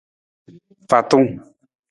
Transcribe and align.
Fantung. 0.89 1.29